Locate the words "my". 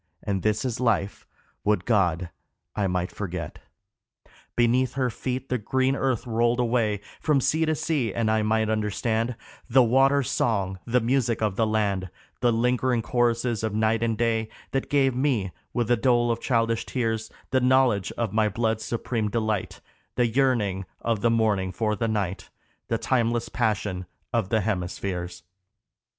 18.33-18.49